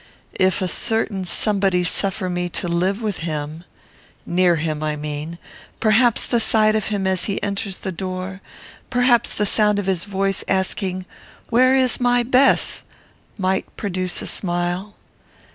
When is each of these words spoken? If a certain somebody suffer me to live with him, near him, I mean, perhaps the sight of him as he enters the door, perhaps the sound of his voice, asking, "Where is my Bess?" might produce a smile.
If 0.39 0.63
a 0.63 0.67
certain 0.67 1.25
somebody 1.25 1.83
suffer 1.83 2.27
me 2.27 2.49
to 2.49 2.67
live 2.67 3.03
with 3.03 3.19
him, 3.19 3.63
near 4.25 4.55
him, 4.55 4.81
I 4.81 4.95
mean, 4.95 5.37
perhaps 5.79 6.25
the 6.25 6.39
sight 6.39 6.75
of 6.75 6.87
him 6.87 7.05
as 7.05 7.25
he 7.25 7.39
enters 7.43 7.77
the 7.77 7.91
door, 7.91 8.41
perhaps 8.89 9.35
the 9.35 9.45
sound 9.45 9.77
of 9.77 9.85
his 9.85 10.05
voice, 10.05 10.43
asking, 10.47 11.05
"Where 11.51 11.75
is 11.75 11.99
my 11.99 12.23
Bess?" 12.23 12.81
might 13.37 13.77
produce 13.77 14.23
a 14.23 14.25
smile. 14.25 14.95